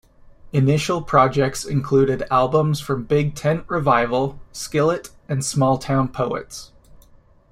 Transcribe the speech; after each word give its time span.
Initial 0.51 1.03
projects 1.03 1.63
included 1.63 2.23
albums 2.31 2.79
from 2.81 3.03
Big 3.03 3.35
Tent 3.35 3.65
Revival, 3.67 4.39
Skillet, 4.51 5.11
and 5.29 5.41
Smalltown 5.41 6.11
Poets. 6.11 6.71